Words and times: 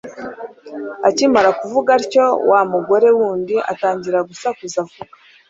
akimara 1.07 1.49
kuvuga 1.59 1.89
atyo, 1.99 2.25
wa 2.49 2.61
mugore 2.71 3.07
wundi 3.17 3.55
atangira 3.71 4.19
gusakuza 4.29 4.77
avuga 4.83 5.11